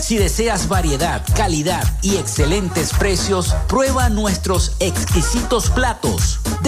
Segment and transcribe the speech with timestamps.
[0.00, 6.37] Si deseas variedad, calidad y excelentes precios, prueba nuestros exquisitos platos.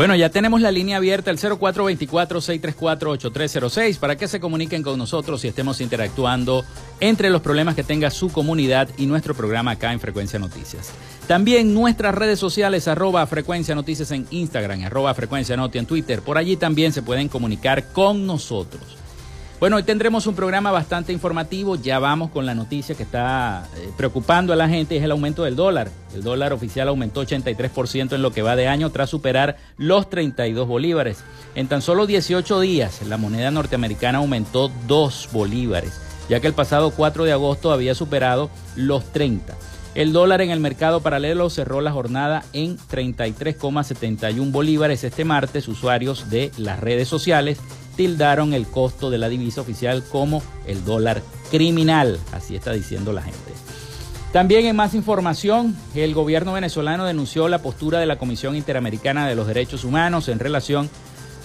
[0.00, 5.48] Bueno, ya tenemos la línea abierta, el 0424-634-8306, para que se comuniquen con nosotros y
[5.48, 6.64] estemos interactuando
[7.00, 10.90] entre los problemas que tenga su comunidad y nuestro programa acá en Frecuencia Noticias.
[11.26, 16.22] También nuestras redes sociales, arroba Frecuencia Noticias en Instagram, arroba Frecuencia Noti en Twitter.
[16.22, 18.99] Por allí también se pueden comunicar con nosotros.
[19.60, 21.76] Bueno, hoy tendremos un programa bastante informativo.
[21.76, 25.44] Ya vamos con la noticia que está eh, preocupando a la gente, es el aumento
[25.44, 25.90] del dólar.
[26.14, 30.66] El dólar oficial aumentó 83% en lo que va de año tras superar los 32
[30.66, 31.22] bolívares.
[31.54, 36.00] En tan solo 18 días, la moneda norteamericana aumentó 2 bolívares,
[36.30, 39.54] ya que el pasado 4 de agosto había superado los 30.
[39.94, 45.68] El dólar en el mercado paralelo cerró la jornada en 33,71 bolívares este martes.
[45.68, 47.58] Usuarios de las redes sociales
[48.00, 53.20] tildaron el costo de la divisa oficial como el dólar criminal, así está diciendo la
[53.20, 53.52] gente.
[54.32, 59.34] También en más información, el gobierno venezolano denunció la postura de la Comisión Interamericana de
[59.34, 60.88] los Derechos Humanos en relación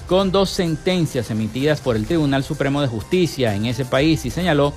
[0.07, 4.71] con dos sentencias emitidas por el Tribunal Supremo de Justicia en ese país y señaló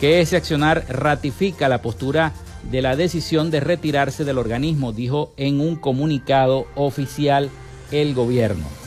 [0.00, 2.34] que ese accionar ratifica la postura
[2.70, 7.48] de la decisión de retirarse del organismo, dijo en un comunicado oficial
[7.90, 8.81] el gobierno.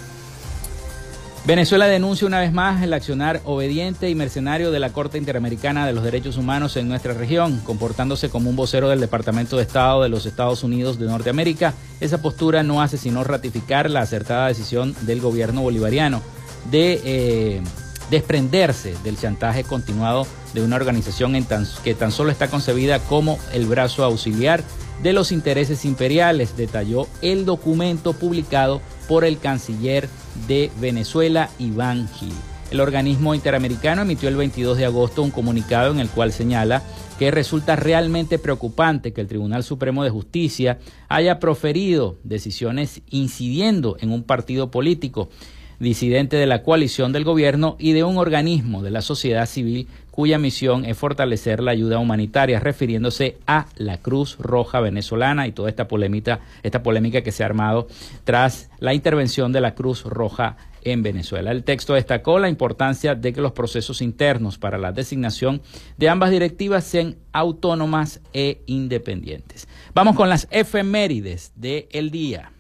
[1.46, 5.94] Venezuela denuncia una vez más el accionar obediente y mercenario de la Corte Interamericana de
[5.94, 10.10] los Derechos Humanos en nuestra región, comportándose como un vocero del Departamento de Estado de
[10.10, 11.76] los Estados Unidos de Norteamérica.
[12.00, 16.24] Esa postura no hace sino ratificar la acertada decisión del gobierno bolivariano
[16.72, 17.62] de eh,
[18.10, 20.26] desprenderse del chantaje continuado
[20.56, 21.36] de una organización
[21.84, 24.64] que tan solo está concebida como el brazo auxiliar
[25.02, 30.10] de los intereses imperiales, detalló el documento publicado por el canciller
[30.48, 32.34] de Venezuela, Iván Gil.
[32.72, 36.82] El organismo interamericano emitió el 22 de agosto un comunicado en el cual señala
[37.20, 44.12] que resulta realmente preocupante que el Tribunal Supremo de Justicia haya proferido decisiones incidiendo en
[44.12, 45.30] un partido político
[45.80, 50.40] disidente de la coalición del gobierno y de un organismo de la sociedad civil cuya
[50.40, 55.90] misión es fortalecer la ayuda humanitaria, refiriéndose a la Cruz Roja venezolana y toda esta
[55.90, 57.88] polémica, esta polémica que se ha armado
[58.24, 60.56] tras la intervención de la Cruz Roja
[60.86, 61.52] en Venezuela.
[61.52, 65.62] El texto destacó la importancia de que los procesos internos para la designación
[65.98, 69.68] de ambas directivas sean autónomas e independientes.
[69.94, 72.52] Vamos con las efemérides del día.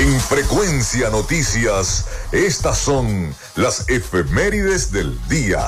[0.00, 5.60] En Frecuencia Noticias, estas son las efemérides del día.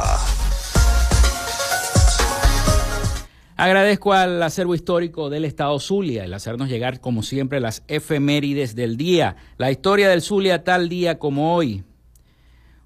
[3.58, 8.96] Agradezco al acervo histórico del Estado Zulia el hacernos llegar, como siempre, las efemérides del
[8.96, 9.36] día.
[9.58, 11.84] La historia del Zulia tal día como hoy.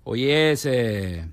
[0.03, 1.31] Hoy es eh,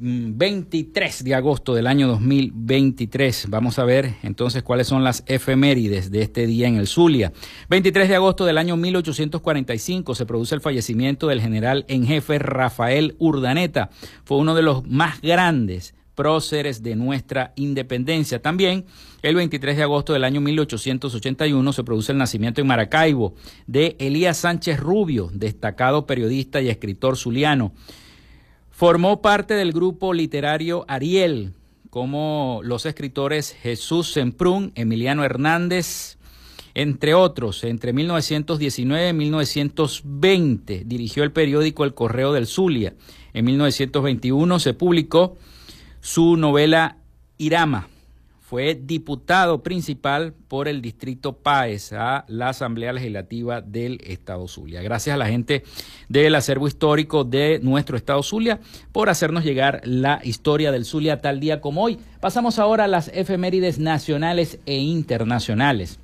[0.00, 3.46] 23 de agosto del año 2023.
[3.50, 7.32] Vamos a ver entonces cuáles son las efemérides de este día en el Zulia.
[7.68, 13.14] 23 de agosto del año 1845 se produce el fallecimiento del general en jefe Rafael
[13.18, 13.90] Urdaneta.
[14.24, 18.40] Fue uno de los más grandes próceres de nuestra independencia.
[18.40, 18.86] También
[19.22, 23.34] el 23 de agosto del año 1881 se produce el nacimiento en Maracaibo
[23.66, 27.72] de Elías Sánchez Rubio, destacado periodista y escritor zuliano.
[28.80, 31.52] Formó parte del grupo literario Ariel,
[31.90, 36.16] como los escritores Jesús Semprún, Emiliano Hernández,
[36.72, 37.62] entre otros.
[37.64, 42.94] Entre 1919 y 1920 dirigió el periódico El Correo del Zulia.
[43.34, 45.36] En 1921 se publicó
[46.00, 46.96] su novela
[47.36, 47.86] Irama
[48.50, 54.82] fue diputado principal por el distrito Páez a la Asamblea Legislativa del Estado Zulia.
[54.82, 55.62] Gracias a la gente
[56.08, 58.58] del acervo histórico de nuestro Estado Zulia
[58.90, 62.00] por hacernos llegar la historia del Zulia tal día como hoy.
[62.18, 66.00] Pasamos ahora a las efemérides nacionales e internacionales.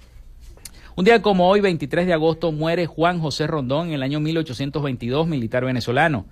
[0.95, 5.27] Un día como hoy, 23 de agosto, muere Juan José Rondón en el año 1822,
[5.27, 6.27] militar venezolano.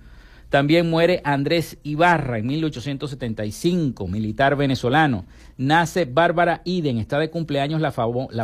[0.49, 5.25] También muere Andrés Ibarra en 1875, militar venezolano.
[5.57, 7.91] Nace Bárbara Iden, está de cumpleaños la,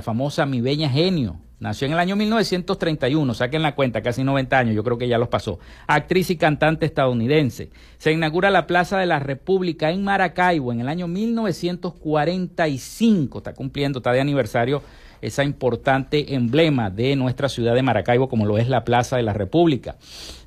[0.01, 1.37] famosa Mi Beña Genio.
[1.59, 5.19] Nació en el año 1931, saquen la cuenta, casi 90 años, yo creo que ya
[5.19, 5.59] los pasó.
[5.85, 7.69] Actriz y cantante estadounidense.
[7.99, 13.99] Se inaugura la Plaza de la República en Maracaibo en el año 1945, está cumpliendo,
[13.99, 14.81] está de aniversario
[15.21, 19.33] esa importante emblema de nuestra ciudad de Maracaibo como lo es la Plaza de la
[19.33, 19.97] República.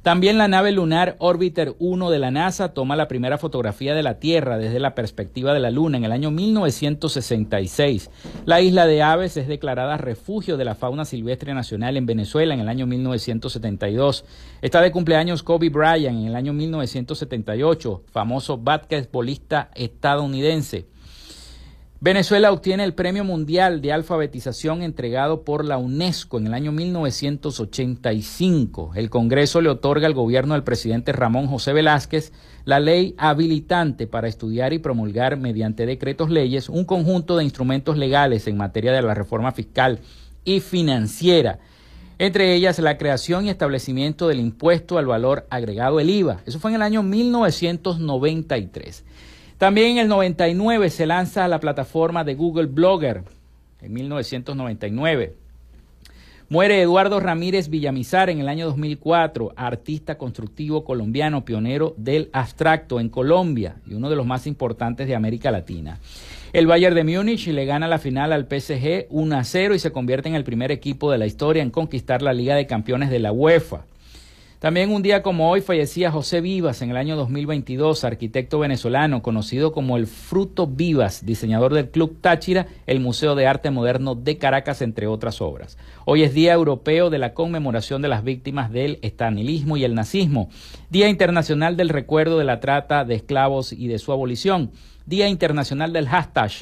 [0.05, 4.19] También la nave lunar Orbiter 1 de la NASA toma la primera fotografía de la
[4.19, 8.11] Tierra desde la perspectiva de la Luna en el año 1966.
[8.45, 12.61] La isla de Aves es declarada refugio de la fauna silvestre nacional en Venezuela en
[12.61, 14.27] el año 1972.
[14.61, 20.85] Está de cumpleaños Kobe Bryant en el año 1978, famoso basquetbolista estadounidense.
[22.01, 28.93] Venezuela obtiene el Premio Mundial de Alfabetización entregado por la UNESCO en el año 1985.
[28.95, 32.35] El Congreso le otorga al gobierno del presidente Ramón José Velázquez
[32.65, 38.47] la ley habilitante para estudiar y promulgar mediante decretos leyes un conjunto de instrumentos legales
[38.49, 40.01] en materia de la reforma fiscal
[40.45, 41.59] y financiera
[42.19, 46.43] entre ellas la creación y establecimiento del impuesto al valor agregado, el IVA.
[46.47, 49.03] Eso fue en el año 1993.
[49.59, 53.23] También en el 99 se lanza la plataforma de Google Blogger,
[53.81, 55.35] en 1999.
[56.49, 63.09] Muere Eduardo Ramírez Villamizar en el año 2004, artista constructivo colombiano, pionero del abstracto en
[63.09, 66.01] Colombia y uno de los más importantes de América Latina.
[66.53, 69.91] El Bayern de Múnich le gana la final al PSG 1 a 0 y se
[69.91, 73.21] convierte en el primer equipo de la historia en conquistar la Liga de Campeones de
[73.21, 73.87] la UEFA.
[74.65, 79.73] También un día como hoy fallecía José Vivas en el año 2022, arquitecto venezolano conocido
[79.73, 84.81] como el Fruto Vivas, diseñador del Club Táchira, el Museo de Arte Moderno de Caracas,
[84.81, 85.77] entre otras obras.
[86.07, 90.49] Hoy es Día Europeo de la conmemoración de las víctimas del estanilismo y el nazismo,
[90.89, 94.71] Día Internacional del Recuerdo de la Trata de Esclavos y de su abolición,
[95.05, 96.53] Día Internacional del Hashtag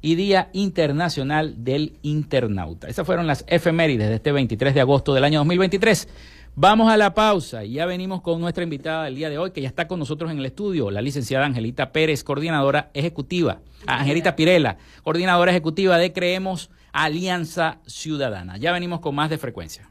[0.00, 2.88] y Día Internacional del Internauta.
[2.88, 6.08] Esas fueron las efemérides de este 23 de agosto del año 2023.
[6.56, 9.62] Vamos a la pausa y ya venimos con nuestra invitada del día de hoy, que
[9.62, 14.76] ya está con nosotros en el estudio, la licenciada Angelita Pérez, coordinadora ejecutiva, Angelita Pirela,
[15.02, 18.56] coordinadora ejecutiva de Creemos Alianza Ciudadana.
[18.56, 19.88] Ya venimos con más de frecuencia.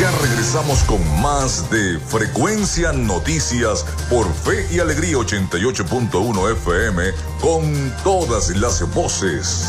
[0.00, 7.02] Ya regresamos con más de Frecuencia Noticias por Fe y Alegría 88.1 FM
[7.40, 9.68] con todas las voces.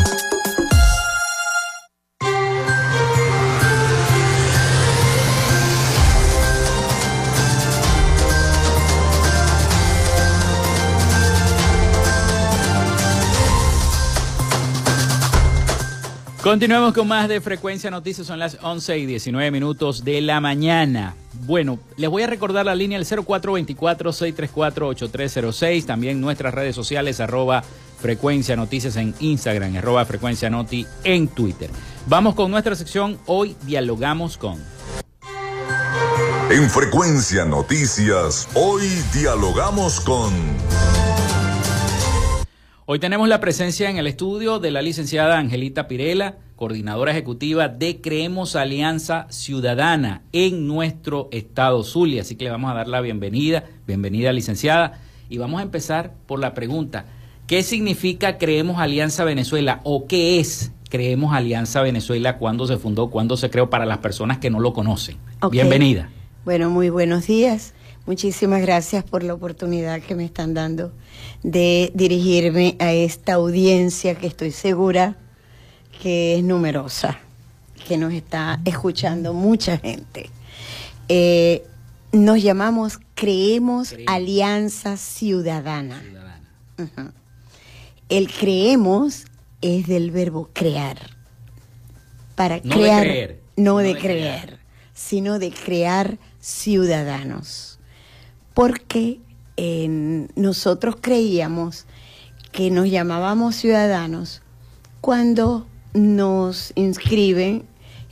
[16.43, 21.13] Continuamos con más de Frecuencia Noticias, son las 11 y 19 minutos de la mañana.
[21.45, 27.63] Bueno, les voy a recordar la línea el 0424-634-8306, también nuestras redes sociales, arroba
[27.99, 31.69] Frecuencia Noticias en Instagram, arroba Frecuencia Noti en Twitter.
[32.07, 34.59] Vamos con nuestra sección, hoy dialogamos con...
[36.49, 40.33] En Frecuencia Noticias, hoy dialogamos con...
[42.93, 48.01] Hoy tenemos la presencia en el estudio de la licenciada Angelita Pirela, coordinadora ejecutiva de
[48.01, 52.23] Creemos Alianza Ciudadana en nuestro estado Zulia.
[52.23, 53.63] Así que le vamos a dar la bienvenida.
[53.87, 54.99] Bienvenida, licenciada.
[55.29, 57.05] Y vamos a empezar por la pregunta,
[57.47, 62.37] ¿qué significa Creemos Alianza Venezuela o qué es Creemos Alianza Venezuela?
[62.37, 63.09] ¿Cuándo se fundó?
[63.09, 65.15] ¿Cuándo se creó para las personas que no lo conocen?
[65.49, 66.09] Bienvenida.
[66.43, 67.73] Bueno, muy buenos días.
[68.05, 70.91] Muchísimas gracias por la oportunidad que me están dando
[71.43, 75.17] de dirigirme a esta audiencia que estoy segura
[76.01, 77.19] que es numerosa,
[77.87, 80.29] que nos está escuchando mucha gente.
[81.09, 81.63] Eh,
[82.11, 86.01] nos llamamos Creemos, Alianza Ciudadana.
[88.09, 89.25] El creemos
[89.61, 90.97] es del verbo crear.
[92.35, 94.57] Para crear, no, de, creer,
[94.93, 97.71] sino de crear ciudadanos
[98.53, 99.19] porque
[99.57, 101.85] nosotros creíamos
[102.51, 104.41] que nos llamábamos ciudadanos
[104.99, 107.65] cuando nos inscriben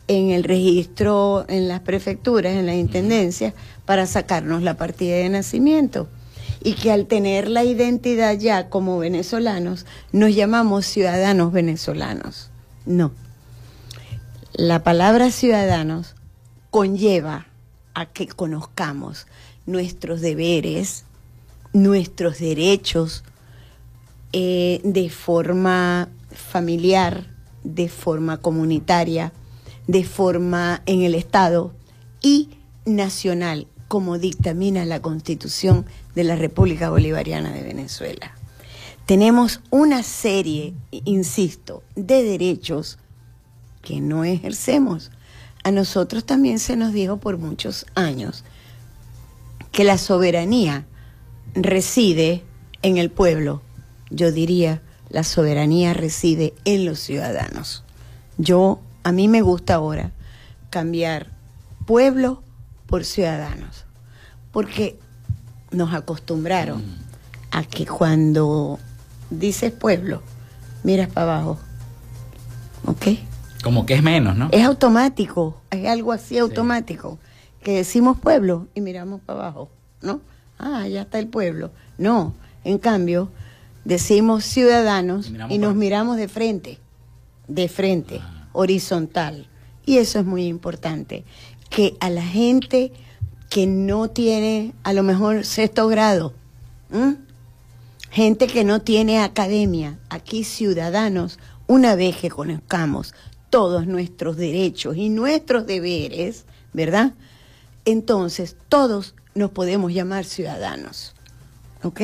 [0.07, 3.53] en el registro, en las prefecturas, en las intendencias,
[3.85, 6.09] para sacarnos la partida de nacimiento.
[6.61, 12.49] Y que al tener la identidad ya como venezolanos, nos llamamos ciudadanos venezolanos.
[12.85, 13.11] No.
[14.53, 16.15] La palabra ciudadanos
[16.71, 17.47] conlleva
[17.93, 19.27] a que conozcamos
[19.65, 21.05] nuestros deberes,
[21.73, 23.23] nuestros derechos
[24.33, 27.27] eh, de forma familiar,
[27.63, 29.33] de forma comunitaria,
[29.87, 31.73] de forma en el Estado
[32.21, 32.49] y
[32.85, 38.35] nacional, como dictamina la Constitución de la República Bolivariana de Venezuela.
[39.07, 42.99] Tenemos una serie, insisto, de derechos
[43.81, 45.09] que no ejercemos.
[45.63, 48.43] A nosotros también se nos dijo por muchos años
[49.71, 50.85] que la soberanía
[51.55, 52.43] reside
[52.81, 53.61] en el pueblo.
[54.09, 57.83] Yo diría, la soberanía reside en los ciudadanos.
[58.37, 60.11] Yo, a mí me gusta ahora
[60.69, 61.31] cambiar
[61.85, 62.43] pueblo
[62.85, 63.85] por ciudadanos,
[64.51, 64.99] porque
[65.71, 66.97] nos acostumbraron mm.
[67.51, 68.79] a que cuando
[69.29, 70.21] dices pueblo,
[70.83, 71.59] miras para abajo.
[72.85, 73.07] ¿Ok?
[73.63, 74.49] Como que es menos, ¿no?
[74.51, 77.19] Es automático, es algo así automático.
[77.61, 79.69] Que decimos pueblo y miramos para abajo,
[80.01, 80.21] ¿no?
[80.59, 81.71] Ah, ya está el pueblo.
[81.97, 83.31] No, en cambio,
[83.85, 86.77] decimos ciudadanos y, nos miramos de frente,
[87.47, 88.49] de frente, ah.
[88.51, 89.47] horizontal.
[89.85, 91.23] Y eso es muy importante,
[91.69, 92.91] que a la gente
[93.49, 96.33] que no tiene a lo mejor sexto grado,
[98.11, 103.13] gente que no tiene academia, aquí ciudadanos, una vez que conozcamos
[103.49, 107.13] todos nuestros derechos y nuestros deberes, ¿verdad?
[107.85, 111.15] Entonces todos nos podemos llamar ciudadanos,
[111.81, 112.01] ¿ok?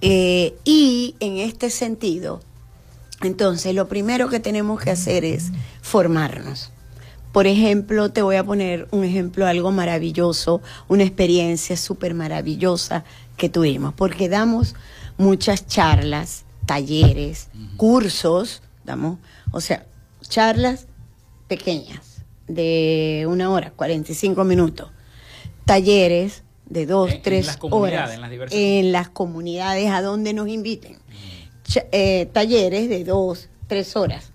[0.00, 2.40] Eh, y en este sentido,
[3.22, 6.70] entonces lo primero que tenemos que hacer es formarnos.
[7.32, 13.04] Por ejemplo, te voy a poner un ejemplo, algo maravilloso, una experiencia súper maravillosa
[13.36, 14.74] que tuvimos, porque damos
[15.18, 19.18] muchas charlas, talleres, cursos, damos,
[19.52, 19.84] o sea,
[20.22, 20.86] charlas
[21.48, 24.90] pequeñas de una hora, 45 minutos,
[25.66, 28.10] talleres de dos, tres horas
[28.50, 30.98] en las, comunidades a donde nos inviten,
[31.92, 34.32] eh, talleres de dos, tres horas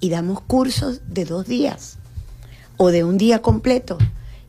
[0.00, 1.98] y damos cursos de dos días
[2.76, 3.98] o de un día completo.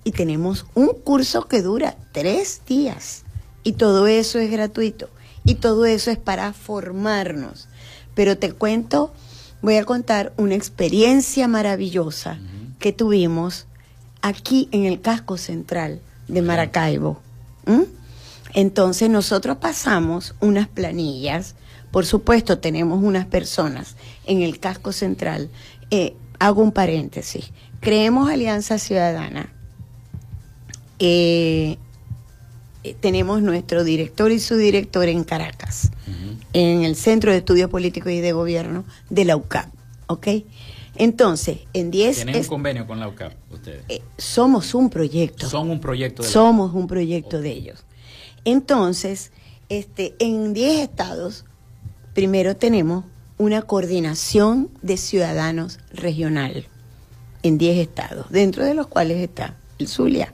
[0.03, 3.23] Y tenemos un curso que dura tres días.
[3.63, 5.09] Y todo eso es gratuito.
[5.45, 7.69] Y todo eso es para formarnos.
[8.15, 9.13] Pero te cuento
[9.61, 12.37] voy a contar una experiencia maravillosa
[12.79, 13.65] que tuvimos
[14.21, 17.21] aquí en el casco central de Maracaibo.
[18.53, 21.55] Entonces nosotros pasamos unas planillas,
[21.91, 25.49] por supuesto tenemos unas personas en el casco central.
[25.91, 27.51] Eh, hago un paréntesis.
[27.79, 29.53] Creemos Alianza Ciudadana.
[30.99, 31.77] Eh,
[32.83, 35.91] eh, tenemos nuestro director y su director en Caracas
[36.53, 39.67] en el Centro de Estudios Políticos y de Gobierno de la UCAP.
[40.07, 40.27] ¿Ok?
[40.95, 42.15] Entonces, en 10...
[42.15, 43.83] ¿Tienen un convenio con la UCAP ustedes?
[43.89, 45.49] Eh, somos un proyecto.
[45.49, 47.85] Son un proyecto de Somos un proyecto de ellos.
[48.45, 49.31] Entonces,
[49.69, 51.45] este, en 10 estados,
[52.13, 53.05] primero tenemos
[53.37, 56.67] una coordinación de ciudadanos regional
[57.41, 60.33] en 10 estados, dentro de los cuales está el Zulia.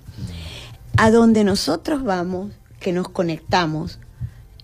[0.98, 4.00] A donde nosotros vamos, que nos conectamos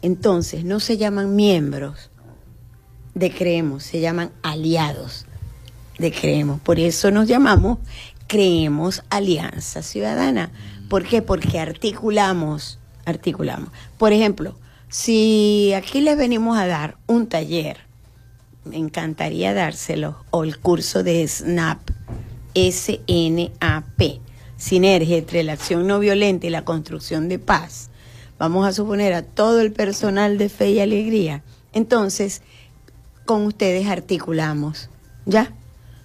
[0.06, 2.12] entonces, no se llaman miembros
[3.16, 5.26] de Creemos, se llaman aliados
[5.98, 6.60] de Creemos.
[6.62, 7.80] Por eso nos llamamos
[8.28, 10.52] Creemos Alianza Ciudadana.
[10.90, 11.22] ¿Por qué?
[11.22, 13.70] Porque articulamos, articulamos.
[13.98, 14.56] Por ejemplo,
[14.90, 17.78] si aquí les venimos a dar un taller,
[18.64, 21.90] me encantaría dárselo, o el curso de SNAP,
[22.54, 24.22] S-N-A-P,
[24.58, 27.90] Sinergia entre la acción no violenta y la construcción de paz
[28.38, 32.42] vamos a suponer a todo el personal de fe y alegría, entonces
[33.26, 34.90] con ustedes articulamos,
[35.26, 35.54] ¿ya?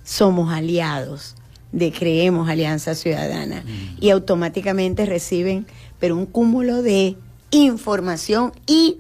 [0.05, 1.37] Somos aliados
[1.73, 3.99] de Creemos Alianza Ciudadana mm.
[4.01, 5.67] y automáticamente reciben
[5.99, 7.17] pero un cúmulo de
[7.51, 8.99] información y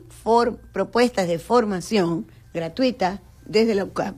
[0.72, 4.14] propuestas de formación gratuita desde la UCAP.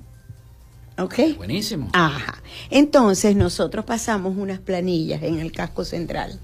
[0.99, 1.15] ¿Ok?
[1.37, 1.89] Buenísimo.
[1.93, 2.43] Ajá.
[2.71, 6.39] Entonces nosotros pasamos unas planillas en el casco central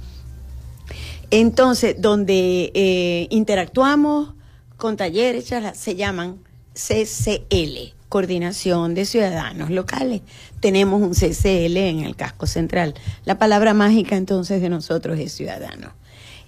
[1.31, 4.35] entonces, donde eh, interactuamos
[4.77, 6.39] con talleres, se llaman
[6.73, 10.23] CCL, Coordinación de Ciudadanos Locales.
[10.61, 12.95] Tenemos un CCL en el casco central.
[13.25, 15.93] La palabra mágica entonces de nosotros es ciudadano.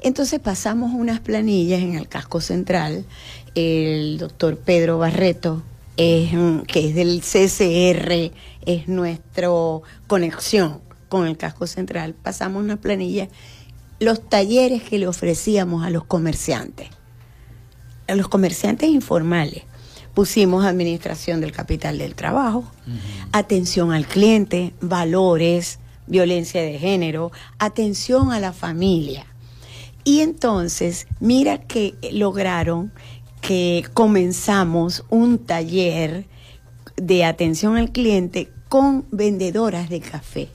[0.03, 3.05] Entonces pasamos unas planillas en el casco central.
[3.55, 5.63] El doctor Pedro Barreto,
[5.97, 6.31] es,
[6.67, 8.33] que es del CCR,
[8.65, 9.49] es nuestra
[10.07, 12.15] conexión con el casco central.
[12.15, 13.29] Pasamos unas planillas
[13.99, 16.89] los talleres que le ofrecíamos a los comerciantes,
[18.09, 19.65] a los comerciantes informales.
[20.15, 22.65] Pusimos administración del capital del trabajo,
[23.33, 29.27] atención al cliente, valores, violencia de género, atención a la familia.
[30.03, 32.93] Y entonces, mira que lograron
[33.41, 36.27] que comenzamos un taller
[36.97, 40.49] de atención al cliente con vendedoras de café.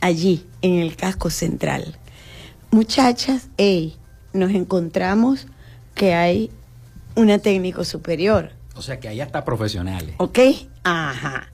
[0.00, 1.98] Allí en el casco central.
[2.70, 3.96] Muchachas, hey,
[4.32, 5.46] nos encontramos
[5.94, 6.50] que hay
[7.14, 8.50] una técnico superior.
[8.74, 10.14] O sea que allá está profesionales.
[10.18, 10.38] ¿Ok?
[10.84, 11.52] Ajá.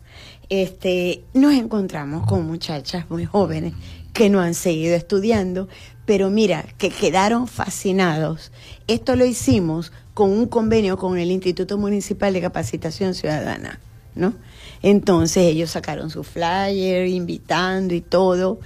[0.49, 3.75] Este, nos encontramos con muchachas muy jóvenes
[4.13, 5.69] que no han seguido estudiando,
[6.07, 8.51] pero mira, que quedaron fascinados.
[8.87, 13.79] Esto lo hicimos con un convenio con el Instituto Municipal de Capacitación Ciudadana,
[14.15, 14.35] ¿no?
[14.83, 18.59] Entonces ellos sacaron su flyer, invitando y todo.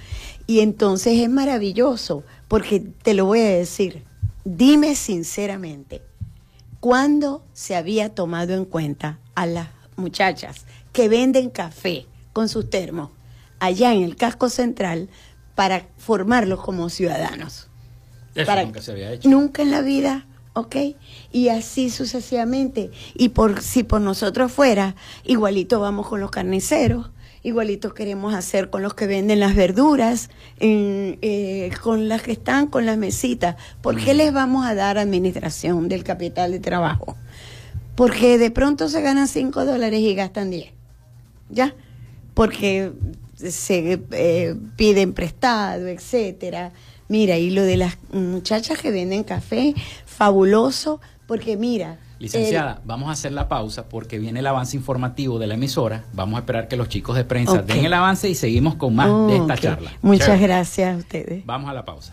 [0.46, 4.04] Y entonces es maravilloso, porque te lo voy a decir,
[4.44, 6.02] dime sinceramente,
[6.82, 13.10] ¿Cuándo se había tomado en cuenta a las muchachas que venden café con sus termos
[13.60, 15.08] allá en el casco central
[15.54, 17.68] para formarlos como ciudadanos?
[18.34, 19.28] Eso nunca se había hecho.
[19.28, 20.74] Nunca en la vida, ¿ok?
[21.30, 22.90] Y así sucesivamente.
[23.14, 27.10] Y por si por nosotros fuera, igualito vamos con los carniceros,
[27.42, 32.86] igualito queremos hacer con los que venden las verduras, eh, con las que están con
[32.86, 33.56] las mesitas.
[33.80, 37.16] ¿Por qué les vamos a dar administración del capital de trabajo?
[37.96, 40.72] Porque de pronto se ganan 5 dólares y gastan 10.
[41.50, 41.74] ¿Ya?
[42.34, 42.92] Porque
[43.36, 46.72] se eh, piden prestado, etcétera.
[47.08, 49.74] Mira, y lo de las muchachas que venden café,
[50.06, 55.48] fabuloso, porque mira, Licenciada, vamos a hacer la pausa porque viene el avance informativo de
[55.48, 56.04] la emisora.
[56.12, 59.08] Vamos a esperar que los chicos de prensa den el avance y seguimos con más
[59.26, 59.90] de esta charla.
[60.02, 61.44] Muchas gracias a ustedes.
[61.44, 62.12] Vamos a la pausa.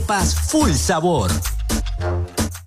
[0.00, 1.30] arepas full sabor.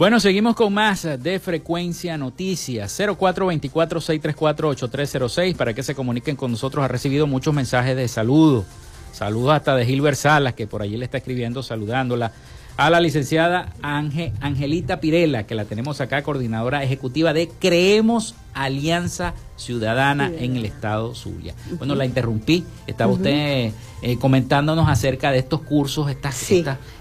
[0.00, 2.98] Bueno, seguimos con más de Frecuencia Noticias.
[3.00, 6.82] 0424-634-8306 para que se comuniquen con nosotros.
[6.82, 8.64] Ha recibido muchos mensajes de saludo.
[9.12, 12.32] Saludos hasta de Gilbert Salas, que por allí le está escribiendo, saludándola.
[12.80, 20.32] A la licenciada Angelita Pirela, que la tenemos acá, coordinadora ejecutiva de Creemos Alianza Ciudadana
[20.34, 21.54] en el Estado Zulia.
[21.76, 22.64] Bueno, la interrumpí.
[22.86, 26.50] Estaba usted eh, comentándonos acerca de estos cursos, estas,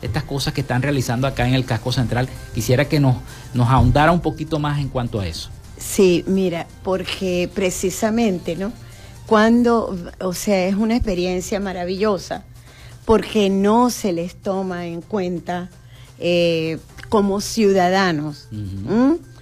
[0.02, 2.28] estas, cosas que están realizando acá en el casco central.
[2.54, 3.16] Quisiera que nos,
[3.54, 5.50] nos ahondara un poquito más en cuanto a eso.
[5.78, 8.74] Sí, mira, porque precisamente, ¿no?
[9.26, 12.44] Cuando, o sea, es una experiencia maravillosa,
[13.10, 15.72] porque no se les toma en cuenta
[16.20, 16.78] eh,
[17.10, 18.48] como ciudadanos,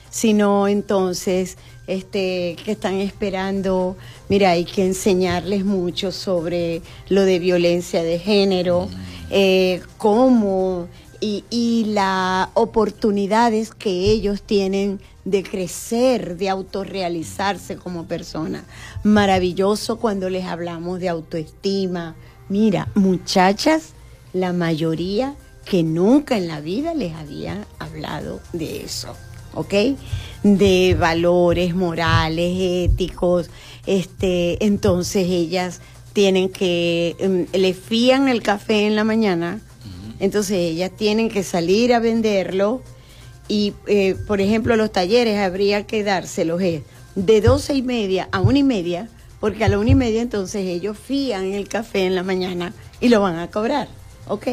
[0.09, 3.97] sino entonces este, que están esperando,
[4.29, 8.87] mira, hay que enseñarles mucho sobre lo de violencia de género,
[9.31, 10.87] eh, cómo
[11.19, 18.63] y, y las oportunidades que ellos tienen de crecer, de autorrealizarse como persona.
[19.03, 22.15] Maravilloso cuando les hablamos de autoestima.
[22.49, 23.93] Mira, muchachas,
[24.33, 29.15] la mayoría que nunca en la vida les habían hablado de eso.
[29.57, 29.73] ¿ok?
[30.43, 32.55] De valores morales,
[32.89, 33.49] éticos,
[33.85, 35.81] este, entonces ellas
[36.13, 39.61] tienen que, em, le fían el café en la mañana,
[40.19, 42.81] entonces ellas tienen que salir a venderlo
[43.47, 48.59] y, eh, por ejemplo, los talleres habría que dárselos de doce y media a una
[48.59, 52.23] y media, porque a la una y media entonces ellos fían el café en la
[52.23, 53.87] mañana y lo van a cobrar,
[54.27, 54.47] ¿ok?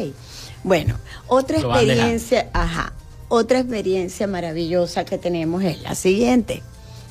[0.63, 2.93] Bueno, otra experiencia, ajá,
[3.27, 6.63] otra experiencia maravillosa que tenemos es la siguiente.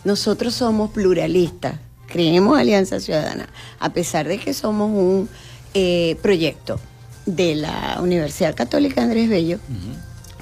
[0.05, 5.29] Nosotros somos pluralistas, creemos Alianza Ciudadana, a pesar de que somos un
[5.73, 6.79] eh, proyecto
[7.27, 9.59] de la Universidad Católica Andrés Bello,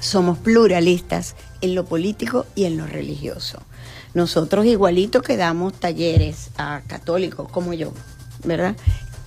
[0.01, 3.63] somos pluralistas en lo político y en lo religioso.
[4.15, 7.93] Nosotros igualito que damos talleres a católicos como yo,
[8.45, 8.77] ¿verdad?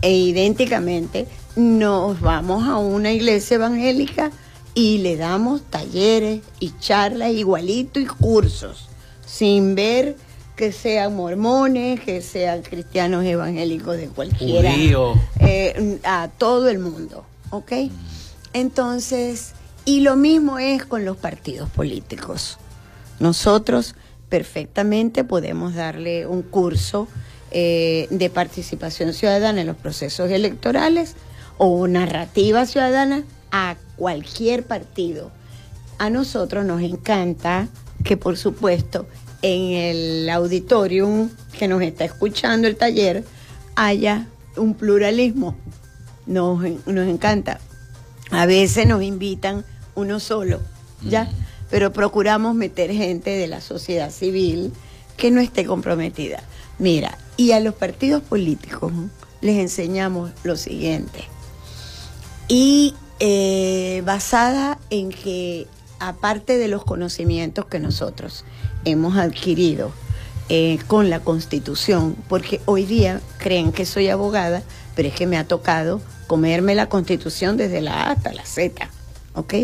[0.02, 4.32] E idénticamente nos vamos a una iglesia evangélica
[4.76, 8.90] y le damos talleres y charlas igualito y cursos,
[9.26, 10.18] sin ver
[10.56, 14.74] que sean mormones, que sean cristianos evangélicos de cualquiera,
[15.40, 17.72] eh, a todo el mundo, ¿ok?
[18.54, 22.58] Entonces, y lo mismo es con los partidos políticos.
[23.20, 23.96] Nosotros
[24.30, 27.08] perfectamente podemos darle un curso
[27.52, 31.16] eh, de participación ciudadana en los procesos electorales
[31.58, 35.32] o narrativa ciudadana a cualquier partido.
[35.98, 37.70] A nosotros nos encanta
[38.04, 39.08] que, por supuesto,
[39.42, 43.24] en el auditorium que nos está escuchando el taller
[43.76, 45.56] haya un pluralismo.
[46.26, 47.60] Nos, nos encanta.
[48.32, 50.60] A veces nos invitan uno solo,
[51.04, 51.30] ¿ya?
[51.76, 54.72] Pero procuramos meter gente de la sociedad civil
[55.18, 56.42] que no esté comprometida.
[56.80, 58.94] Mira, y a los partidos políticos
[59.42, 61.26] les enseñamos lo siguiente.
[62.48, 65.68] Y eh, basada en que,
[66.00, 68.46] aparte de los conocimientos que nosotros
[68.86, 69.92] hemos adquirido
[70.48, 74.64] eh, con la Constitución, porque hoy día creen que soy abogada,
[74.96, 78.90] pero es que me ha tocado comerme la Constitución desde la A hasta la Z,
[79.34, 79.56] ¿ok?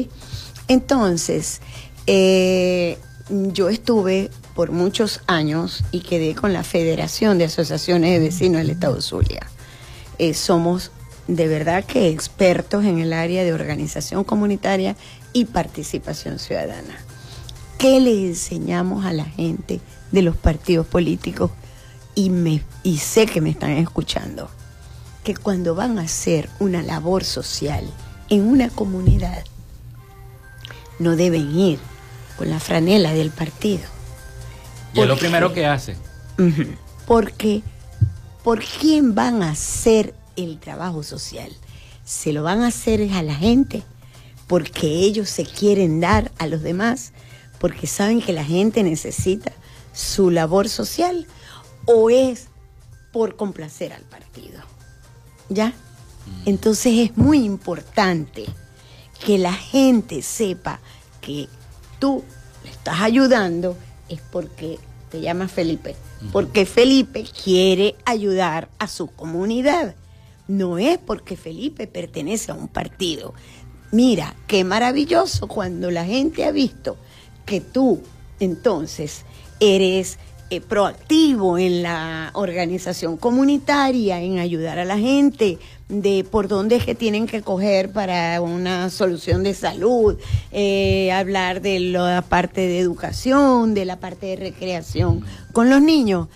[0.67, 1.59] Entonces,
[2.07, 2.97] eh,
[3.29, 8.71] yo estuve por muchos años y quedé con la Federación de Asociaciones de Vecinos del
[8.71, 9.47] Estado Zulia.
[10.33, 10.91] somos
[11.27, 14.95] de verdad que expertos en el área de organización comunitaria
[15.33, 16.97] y participación ciudadana.
[17.77, 19.79] ¿Qué le enseñamos a la gente
[20.11, 21.51] de los partidos políticos?
[22.15, 24.49] Y, me, y sé que me están escuchando,
[25.23, 27.89] que cuando van a hacer una labor social
[28.29, 29.43] en una comunidad,
[30.99, 31.79] no deben ir
[32.37, 33.83] con la franela del partido.
[34.93, 35.95] Y es lo primero que hace.
[37.05, 37.61] Porque,
[38.43, 41.51] ¿por quién van a hacer el trabajo social,
[42.03, 43.83] se lo van a hacer a la gente
[44.47, 47.13] porque ellos se quieren dar a los demás,
[47.59, 49.53] porque saben que la gente necesita
[49.93, 51.25] su labor social
[51.85, 52.47] o es
[53.13, 54.61] por complacer al partido.
[55.49, 55.69] ¿Ya?
[55.69, 56.49] Mm.
[56.49, 58.45] Entonces es muy importante
[59.25, 60.79] que la gente sepa
[61.21, 61.47] que
[62.01, 62.23] tú
[62.65, 63.77] le estás ayudando
[64.09, 64.79] es porque
[65.09, 65.95] te llamas Felipe,
[66.31, 69.95] porque Felipe quiere ayudar a su comunidad.
[70.47, 73.33] No es porque Felipe pertenece a un partido.
[73.91, 76.97] Mira, qué maravilloso cuando la gente ha visto
[77.45, 78.01] que tú
[78.39, 79.23] entonces
[79.59, 80.17] eres
[80.49, 85.59] eh, proactivo en la organización comunitaria, en ayudar a la gente,
[85.91, 90.17] de por dónde es que tienen que coger para una solución de salud,
[90.51, 96.29] eh, hablar de la parte de educación, de la parte de recreación con los niños.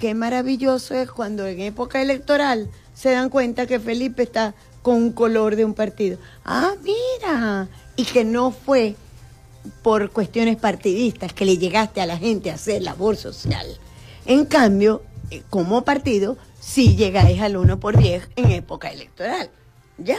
[0.00, 5.12] Qué maravilloso es cuando en época electoral se dan cuenta que Felipe está con un
[5.12, 6.18] color de un partido.
[6.44, 8.94] Ah, mira, y que no fue
[9.82, 13.66] por cuestiones partidistas que le llegaste a la gente a hacer labor social.
[14.26, 19.50] En cambio, eh, como partido, sí llegáis al 1 por 10 en época electoral.
[19.98, 20.16] ¿Ya?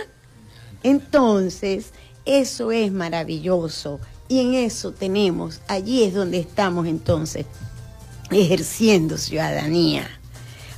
[0.83, 1.93] Entonces,
[2.25, 7.45] eso es maravilloso y en eso tenemos, allí es donde estamos entonces
[8.29, 10.07] ejerciendo ciudadanía.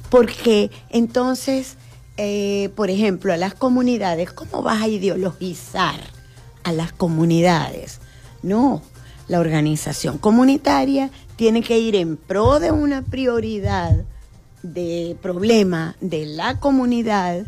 [0.10, 1.76] Porque entonces,
[2.18, 6.00] eh, por ejemplo, a las comunidades, ¿cómo vas a ideologizar
[6.64, 8.00] a las comunidades?
[8.44, 8.82] No,
[9.28, 14.06] la organización comunitaria tiene que ir en pro de una prioridad
[14.74, 17.46] de problema de la comunidad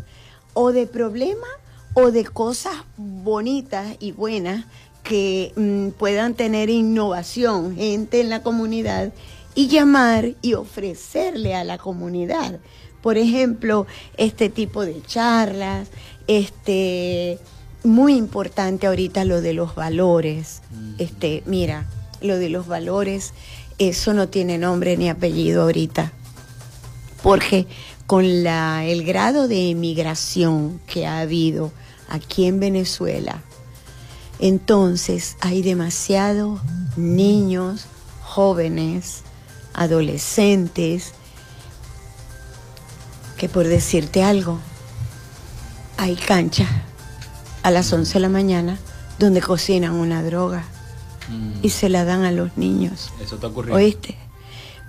[0.53, 1.47] o de problema
[1.93, 4.65] o de cosas bonitas y buenas
[5.03, 9.11] que mm, puedan tener innovación, gente en la comunidad
[9.55, 12.59] y llamar y ofrecerle a la comunidad.
[13.01, 13.87] Por ejemplo,
[14.17, 15.87] este tipo de charlas,
[16.27, 17.39] este
[17.83, 20.61] muy importante ahorita lo de los valores.
[20.97, 21.85] Este, mira,
[22.21, 23.33] lo de los valores,
[23.77, 26.11] eso no tiene nombre ni apellido ahorita.
[27.23, 27.67] Porque
[28.05, 31.71] con la, el grado de emigración que ha habido
[32.09, 33.41] aquí en Venezuela,
[34.39, 36.61] entonces hay demasiados
[36.95, 37.85] niños,
[38.21, 39.23] jóvenes,
[39.73, 41.13] adolescentes,
[43.37, 44.59] que por decirte algo,
[45.97, 46.69] hay canchas
[47.63, 48.77] a las 11 de la mañana
[49.19, 50.63] donde cocinan una droga
[51.29, 51.59] mm.
[51.63, 53.11] y se la dan a los niños.
[53.21, 53.77] Eso está ocurriendo.
[53.77, 54.17] ¿Oíste?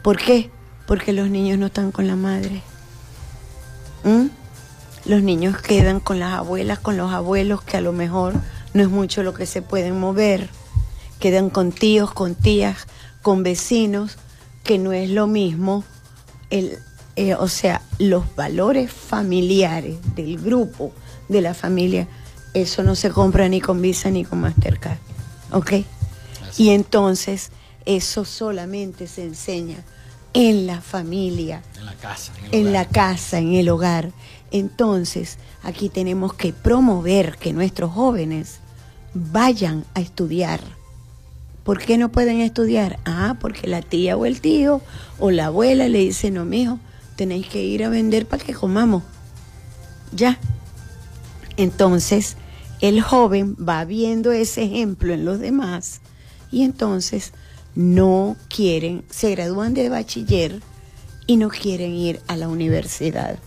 [0.02, 0.50] ¿Por qué?
[0.88, 2.62] Porque los niños no están con la madre.
[4.04, 4.28] ¿Mm?
[5.04, 8.34] Los niños quedan con las abuelas, con los abuelos, que a lo mejor
[8.72, 10.48] no es mucho lo que se pueden mover.
[11.20, 12.86] Quedan con tíos, con tías,
[13.20, 14.16] con vecinos,
[14.64, 15.84] que no es lo mismo.
[16.48, 16.78] El,
[17.16, 20.92] eh, o sea, los valores familiares del grupo,
[21.28, 22.08] de la familia,
[22.54, 24.96] eso no se compra ni con Visa ni con Mastercard.
[25.52, 25.72] ¿Ok?
[26.56, 27.50] Y entonces
[27.84, 29.84] eso solamente se enseña
[30.32, 31.62] en la familia.
[31.78, 32.32] En la casa.
[32.38, 34.12] En, el en la casa, en el hogar.
[34.50, 38.60] Entonces, aquí tenemos que promover que nuestros jóvenes
[39.14, 40.60] vayan a estudiar.
[41.64, 42.98] ¿Por qué no pueden estudiar?
[43.04, 44.80] Ah, porque la tía o el tío
[45.18, 46.78] o la abuela le dice, no, mijo,
[47.16, 49.02] tenéis que ir a vender para que comamos.
[50.12, 50.38] Ya.
[51.56, 52.36] Entonces,
[52.80, 56.00] el joven va viendo ese ejemplo en los demás
[56.50, 57.32] y entonces
[57.78, 60.60] no quieren, se gradúan de bachiller
[61.28, 63.38] y no quieren ir a la universidad.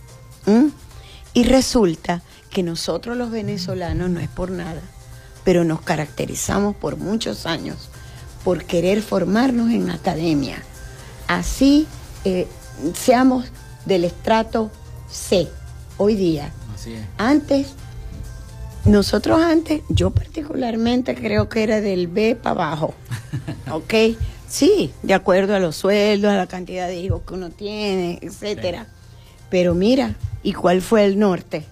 [1.34, 4.80] Y resulta que nosotros los venezolanos no es por nada,
[5.44, 7.90] pero nos caracterizamos por muchos años
[8.42, 10.62] por querer formarnos en academia.
[11.28, 11.86] Así
[12.24, 12.48] eh,
[12.94, 13.44] seamos
[13.84, 14.70] del estrato
[15.10, 15.46] C
[15.98, 16.50] hoy día.
[16.74, 17.04] Así es.
[17.18, 17.74] Antes
[18.84, 22.94] nosotros antes, yo particularmente creo que era del B para abajo.
[23.70, 23.94] ¿Ok?
[24.48, 28.86] Sí, de acuerdo a los sueldos, a la cantidad de hijos que uno tiene, etcétera.
[29.50, 31.64] Pero mira, ¿y cuál fue el norte?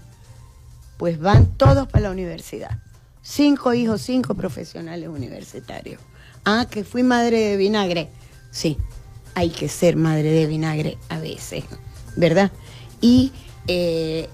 [0.97, 2.79] Pues van todos para la universidad.
[3.23, 6.01] Cinco hijos, cinco profesionales universitarios.
[6.45, 8.09] Ah, que fui madre de vinagre.
[8.51, 8.79] Sí,
[9.35, 11.65] hay que ser madre de vinagre a veces,
[12.17, 12.51] ¿verdad?
[13.01, 13.33] Y
[13.67, 14.29] eh,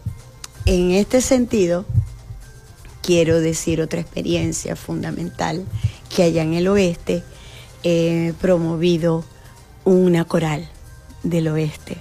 [0.67, 1.85] en este sentido,
[3.07, 5.65] quiero decir otra experiencia fundamental
[6.15, 7.23] que allá en el oeste
[7.85, 9.25] he promovido
[9.85, 10.69] una coral
[11.23, 11.99] del oeste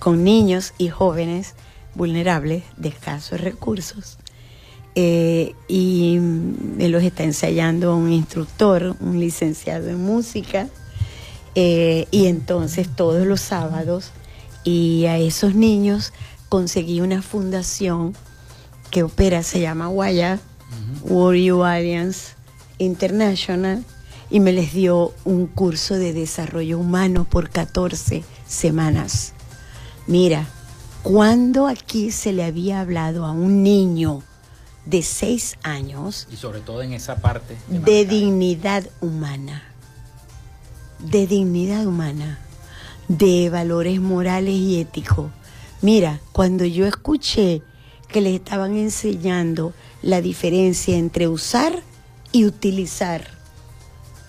[0.00, 1.54] con niños y jóvenes
[1.94, 4.18] vulnerables de escasos recursos.
[4.96, 10.68] Eh, y me los está ensayando un instructor, un licenciado en música,
[11.54, 14.10] eh, y entonces todos los sábados
[14.64, 16.12] y a esos niños
[16.48, 18.16] conseguí una fundación
[18.90, 20.40] que opera se llama Guaya,
[21.04, 22.34] World You Alliance
[22.78, 23.84] International,
[24.30, 29.32] y me les dio un curso de desarrollo humano por 14 semanas.
[30.06, 30.46] Mira,
[31.02, 34.22] cuando aquí se le había hablado a un niño
[34.86, 39.62] de 6 años, y sobre todo en esa parte, de dignidad humana,
[40.98, 42.38] de dignidad humana,
[43.08, 45.30] de valores morales y éticos.
[45.82, 47.62] Mira, cuando yo escuché
[48.12, 51.82] que les estaban enseñando la diferencia entre usar
[52.32, 53.26] y utilizar,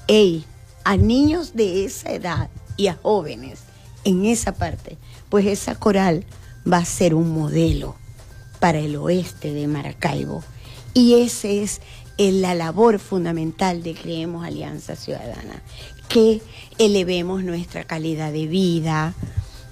[0.08, 0.46] ey,
[0.84, 3.60] a niños de esa edad y a jóvenes
[4.04, 4.98] en esa parte,
[5.30, 6.26] pues esa coral
[6.72, 7.96] va a ser un modelo
[8.60, 10.44] para el oeste de Maracaibo.
[10.94, 11.82] Y ese es
[12.18, 15.62] la labor fundamental de Creemos Alianza Ciudadana,
[16.08, 16.42] que
[16.78, 19.14] elevemos nuestra calidad de vida.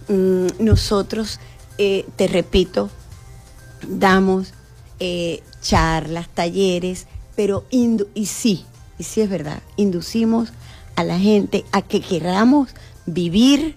[0.07, 1.39] Mm, nosotros,
[1.77, 2.89] eh, te repito,
[3.87, 4.53] damos
[4.99, 8.65] eh, charlas, talleres, pero y sí,
[8.97, 10.51] y sí es verdad, inducimos
[10.95, 12.69] a la gente a que queramos
[13.05, 13.75] vivir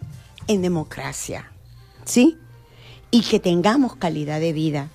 [0.48, 1.52] en democracia,
[2.04, 2.38] ¿sí?
[3.10, 4.88] Y que tengamos calidad de vida,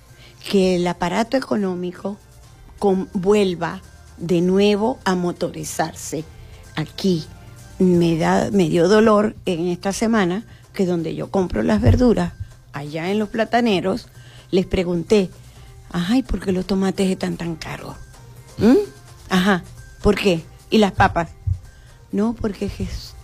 [0.50, 2.18] que el aparato económico
[3.14, 3.80] vuelva
[4.18, 6.24] de nuevo a motorizarse.
[6.76, 7.24] Aquí
[7.78, 10.44] me, da, me dio dolor en esta semana
[10.74, 12.32] que donde yo compro las verduras,
[12.72, 14.08] allá en los plataneros,
[14.50, 15.30] les pregunté,
[15.90, 17.96] ay, ¿por qué los tomates están tan caros?
[18.58, 18.76] ¿Mm?
[19.28, 19.62] Ajá,
[20.02, 20.42] ¿por qué?
[20.70, 21.30] ¿Y las papas?
[22.12, 22.70] No, porque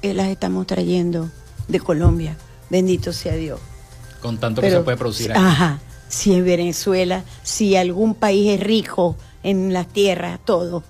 [0.02, 1.30] las estamos trayendo
[1.68, 2.36] de Colombia,
[2.70, 3.60] bendito sea Dios.
[4.20, 9.16] Con tanto que se puede producir Ajá, si en Venezuela, si algún país es rico
[9.42, 10.82] en las tierras, todo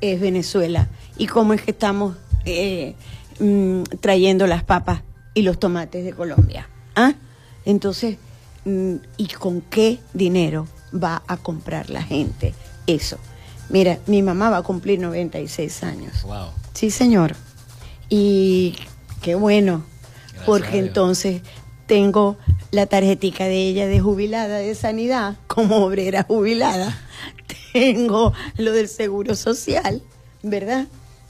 [0.00, 0.88] es Venezuela.
[1.16, 2.94] ¿Y cómo es que estamos eh,
[3.38, 5.02] mm, trayendo las papas
[5.34, 6.68] y los tomates de Colombia?
[6.96, 7.14] ¿Ah?
[7.64, 8.16] Entonces,
[8.64, 12.54] ¿y con qué dinero va a comprar la gente
[12.86, 13.18] eso?
[13.68, 16.22] Mira, mi mamá va a cumplir 96 años.
[16.24, 16.48] Wow.
[16.74, 17.36] Sí, señor.
[18.08, 18.76] Y
[19.22, 19.84] qué bueno,
[20.44, 21.42] porque entonces
[21.86, 22.36] tengo
[22.70, 26.96] la tarjetica de ella de jubilada de sanidad como obrera jubilada
[27.72, 30.02] tengo lo del seguro social,
[30.42, 30.86] ¿verdad?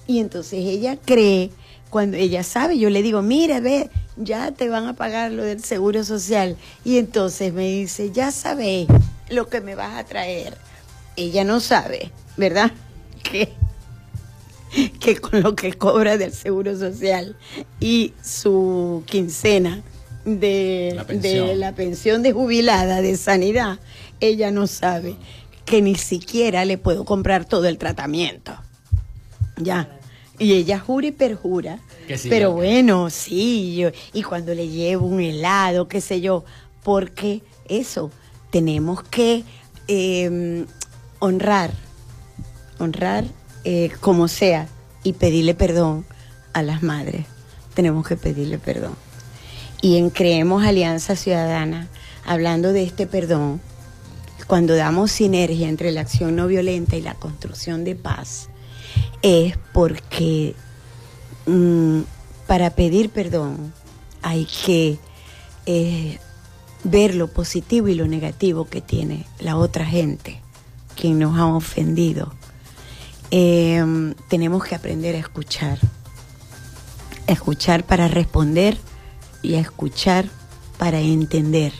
[0.06, 1.50] Y entonces ella cree,
[1.90, 5.62] cuando ella sabe, yo le digo, mira, ve, ya te van a pagar lo del
[5.62, 6.56] seguro social.
[6.84, 8.86] Y entonces me dice, ya sabes
[9.28, 10.56] lo que me vas a traer.
[11.16, 12.72] Ella no sabe, ¿verdad?
[13.22, 13.52] Que,
[14.98, 17.36] que con lo que cobra del seguro social
[17.80, 19.82] y su quincena
[20.24, 23.78] de de la pensión de jubilada de sanidad,
[24.20, 25.16] ella no sabe
[25.66, 28.52] que ni siquiera le puedo comprar todo el tratamiento.
[29.56, 29.99] Ya.
[30.40, 31.78] Y ella jura y perjura.
[32.28, 36.44] pero bueno, sí, yo, y cuando le llevo un helado, qué sé yo,
[36.82, 38.10] porque eso,
[38.50, 39.44] tenemos que
[39.86, 40.66] em,
[41.20, 41.70] honrar,
[42.78, 43.24] honrar
[43.64, 44.66] eh, como sea
[45.04, 46.04] y pedirle perdón
[46.52, 47.26] a las madres.
[47.74, 48.94] Tenemos que pedirle perdón.
[49.82, 51.88] Y en Creemos Alianza Ciudadana,
[52.24, 53.60] hablando de este perdón,
[54.46, 58.49] cuando damos sinergia entre la acción no violenta y la construcción de paz,
[59.22, 60.54] es porque
[61.46, 62.00] mm,
[62.46, 63.72] para pedir perdón
[64.22, 64.98] hay que
[65.66, 66.18] eh,
[66.84, 70.40] ver lo positivo y lo negativo que tiene la otra gente,
[70.96, 72.32] quien nos ha ofendido.
[73.30, 75.78] Em, tenemos que aprender a escuchar,
[77.26, 78.76] escuchar para responder
[79.42, 80.26] y a escuchar
[80.78, 81.72] para entender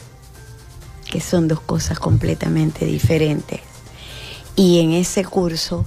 [1.10, 3.60] que son dos cosas completamente diferentes.
[4.54, 5.84] Y en ese curso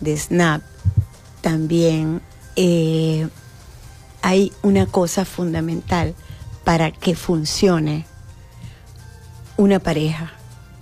[0.00, 0.62] de SNAP
[1.40, 2.22] también
[2.56, 3.28] eh,
[4.22, 6.14] hay una cosa fundamental
[6.64, 8.06] para que funcione
[9.58, 10.32] una pareja,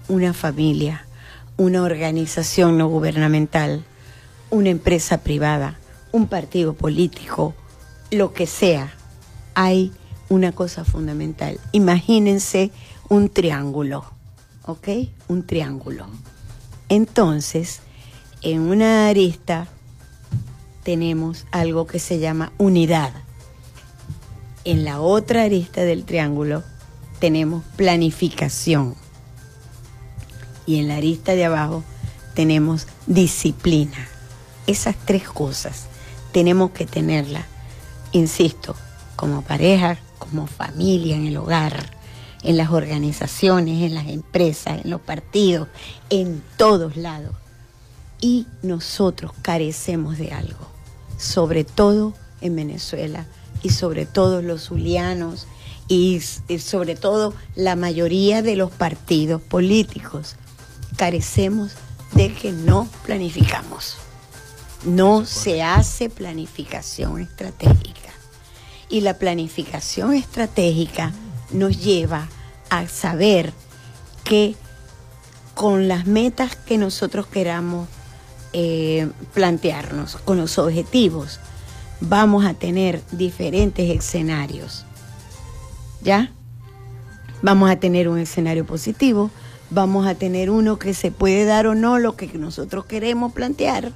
[0.08, 1.04] una familia,
[1.56, 3.84] una organización no gubernamental,
[4.50, 5.78] una empresa privada,
[6.12, 7.54] un partido político,
[8.10, 8.94] lo que sea.
[9.54, 9.92] Hay
[10.28, 11.58] una cosa fundamental.
[11.72, 12.70] Imagínense
[13.08, 14.04] un triángulo,
[14.64, 14.88] ¿ok?
[15.28, 16.06] Un triángulo.
[16.88, 17.80] Entonces,
[18.42, 19.68] en una arista
[20.82, 23.12] tenemos algo que se llama unidad.
[24.64, 26.62] En la otra arista del triángulo
[27.20, 28.94] tenemos planificación.
[30.66, 31.82] Y en la arista de abajo
[32.34, 34.08] tenemos disciplina.
[34.66, 35.86] Esas tres cosas
[36.32, 37.44] tenemos que tenerlas,
[38.12, 38.74] insisto,
[39.16, 42.02] como pareja, como familia, en el hogar
[42.42, 45.68] en las organizaciones, en las empresas, en los partidos,
[46.10, 47.41] en todos lados.
[48.22, 50.68] Y nosotros carecemos de algo,
[51.18, 53.26] sobre todo en Venezuela
[53.64, 55.48] y sobre todo los zulianos
[55.88, 60.36] y sobre todo la mayoría de los partidos políticos.
[60.96, 61.72] carecemos
[62.14, 63.96] de que no planificamos.
[64.84, 68.10] No se hace planificación estratégica.
[68.88, 71.12] Y la planificación estratégica
[71.50, 72.28] nos lleva
[72.70, 73.52] a saber
[74.22, 74.54] que
[75.54, 77.88] con las metas que nosotros queramos
[78.52, 81.40] eh, plantearnos, con los objetivos,
[82.00, 84.84] vamos a tener diferentes escenarios.
[86.02, 86.30] ¿Ya?
[87.42, 89.30] Vamos a tener un escenario positivo,
[89.70, 93.92] vamos a tener uno que se puede dar o no lo que nosotros queremos plantear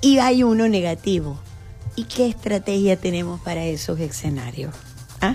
[0.00, 1.38] y hay uno negativo.
[1.96, 4.74] ¿Y qué estrategia tenemos para esos escenarios?
[5.20, 5.34] ¿Ah?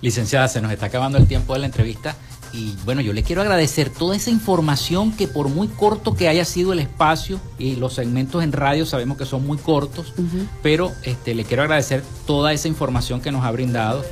[0.00, 2.16] Licenciada, se nos está acabando el tiempo de la entrevista.
[2.54, 6.44] Y bueno, yo le quiero agradecer toda esa información que por muy corto que haya
[6.44, 10.14] sido el espacio y los segmentos en radio sabemos que son muy cortos,
[10.62, 14.04] pero este, le quiero agradecer toda esa información que nos ha brindado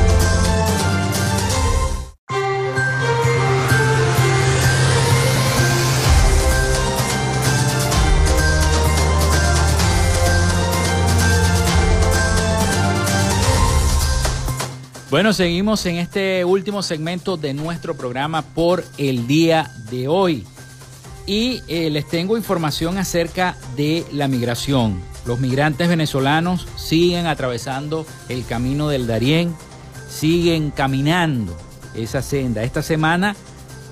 [15.11, 20.45] Bueno, seguimos en este último segmento de nuestro programa por el día de hoy.
[21.27, 25.01] Y eh, les tengo información acerca de la migración.
[25.25, 29.53] Los migrantes venezolanos siguen atravesando el camino del Darién,
[30.09, 31.57] siguen caminando
[31.93, 32.63] esa senda.
[32.63, 33.35] Esta semana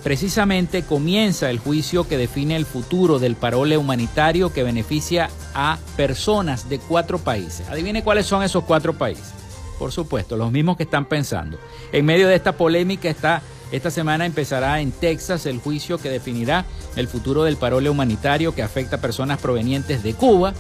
[0.05, 6.69] precisamente comienza el juicio que define el futuro del parole humanitario que beneficia a personas
[6.69, 7.67] de cuatro países.
[7.67, 9.33] Adivine cuáles son esos cuatro países
[9.79, 11.57] por supuesto, los mismos que están pensando.
[11.91, 16.65] En medio de esta polémica está esta semana empezará en Texas el juicio que definirá
[16.95, 20.53] el futuro del parole humanitario que afecta a personas provenientes de Cuba,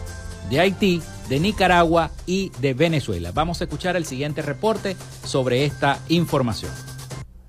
[0.49, 3.31] de Haití, de Nicaragua y de Venezuela.
[3.33, 6.88] Vamos a escuchar el siguiente reporte sobre esta información.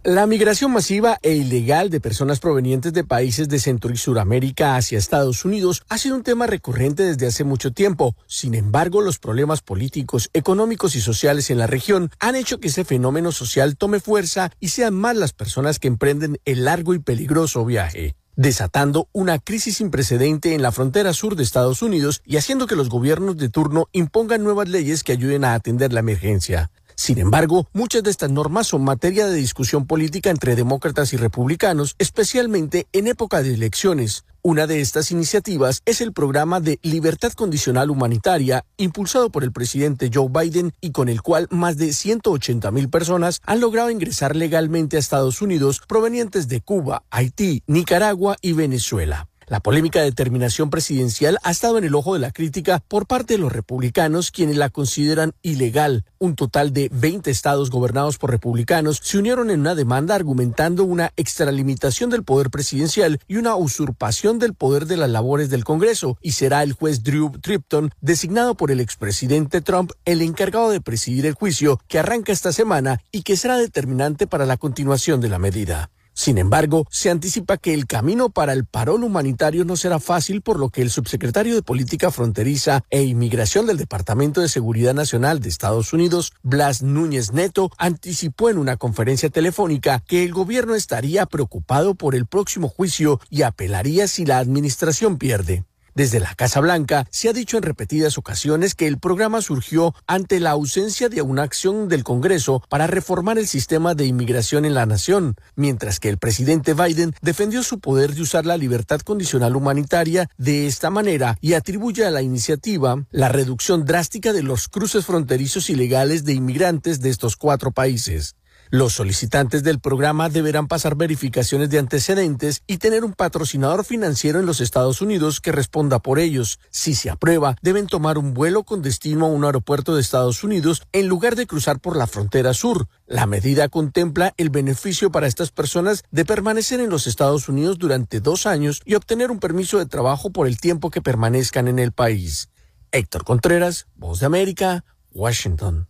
[0.03, 4.97] La migración masiva e ilegal de personas provenientes de países de Centro y Suramérica hacia
[4.97, 8.17] Estados Unidos ha sido un tema recurrente desde hace mucho tiempo.
[8.27, 12.87] Sin embargo, los problemas políticos, económicos y sociales en la región han hecho que ese
[12.87, 17.67] fenómeno social tome fuerza y sean más las personas que emprenden el largo y peligroso
[17.67, 22.67] viaje desatando una crisis sin precedente en la frontera sur de Estados Unidos y haciendo
[22.67, 26.71] que los gobiernos de turno impongan nuevas leyes que ayuden a atender la emergencia.
[27.01, 31.95] Sin embargo, muchas de estas normas son materia de discusión política entre demócratas y republicanos,
[31.99, 34.27] especialmente en época de elecciones.
[34.43, 40.11] Una de estas iniciativas es el programa de libertad condicional humanitaria impulsado por el presidente
[40.13, 44.99] Joe Biden y con el cual más de 180 mil personas han logrado ingresar legalmente
[44.99, 49.27] a Estados Unidos provenientes de Cuba, Haití, Nicaragua y Venezuela.
[49.51, 53.41] La polémica determinación presidencial ha estado en el ojo de la crítica por parte de
[53.41, 56.05] los republicanos, quienes la consideran ilegal.
[56.21, 61.11] Un total de 20 estados gobernados por republicanos se unieron en una demanda argumentando una
[61.17, 66.31] extralimitación del poder presidencial y una usurpación del poder de las labores del Congreso, y
[66.31, 71.35] será el juez Drew Tripton, designado por el expresidente Trump, el encargado de presidir el
[71.35, 75.91] juicio que arranca esta semana y que será determinante para la continuación de la medida.
[76.13, 80.59] Sin embargo, se anticipa que el camino para el parón humanitario no será fácil, por
[80.59, 85.49] lo que el subsecretario de Política Fronteriza e Inmigración del Departamento de Seguridad Nacional de
[85.49, 91.95] Estados Unidos, Blas Núñez Neto, anticipó en una conferencia telefónica que el gobierno estaría preocupado
[91.95, 95.65] por el próximo juicio y apelaría si la administración pierde.
[95.95, 100.41] Desde la Casa Blanca se ha dicho en repetidas ocasiones que el programa surgió ante
[100.41, 104.87] la ausencia de una acción del Congreso para reformar el sistema de inmigración en la
[104.87, 110.31] nación, mientras que el presidente Biden defendió su poder de usar la libertad condicional humanitaria
[110.39, 115.71] de esta manera y atribuye a la iniciativa la reducción drástica de los cruces fronterizos
[115.71, 118.37] ilegales de inmigrantes de estos cuatro países.
[118.73, 124.47] Los solicitantes del programa deberán pasar verificaciones de antecedentes y tener un patrocinador financiero en
[124.47, 126.61] los Estados Unidos que responda por ellos.
[126.71, 130.83] Si se aprueba, deben tomar un vuelo con destino a un aeropuerto de Estados Unidos
[130.93, 132.87] en lugar de cruzar por la frontera sur.
[133.09, 138.21] La medida contempla el beneficio para estas personas de permanecer en los Estados Unidos durante
[138.21, 141.91] dos años y obtener un permiso de trabajo por el tiempo que permanezcan en el
[141.91, 142.51] país.
[142.93, 145.90] Héctor Contreras, Voz de América, Washington.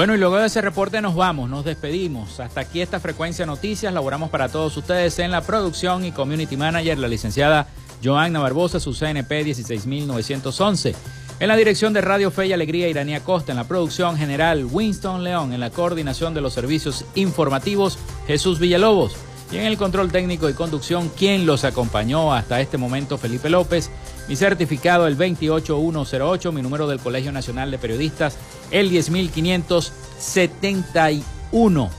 [0.00, 2.40] Bueno, y luego de ese reporte nos vamos, nos despedimos.
[2.40, 3.92] Hasta aquí esta frecuencia noticias.
[3.92, 7.68] Laboramos para todos ustedes en la producción y community manager, la licenciada
[8.02, 10.94] Joanna Barbosa, su CNP 16911.
[11.38, 13.52] En la dirección de Radio Fe y Alegría, Iranía Costa.
[13.52, 15.52] En la producción general, Winston León.
[15.52, 19.12] En la coordinación de los servicios informativos, Jesús Villalobos.
[19.52, 23.90] Y en el control técnico y conducción, quien los acompañó hasta este momento, Felipe López.
[24.28, 28.36] Mi certificado, el 28108, mi número del Colegio Nacional de Periodistas,
[28.70, 31.90] el 10571.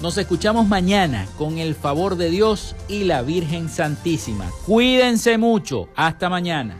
[0.00, 4.50] Nos escuchamos mañana con el favor de Dios y la Virgen Santísima.
[4.64, 5.88] Cuídense mucho.
[5.96, 6.76] Hasta mañana.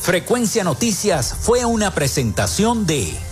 [0.00, 3.31] Frecuencia Noticias fue una presentación de...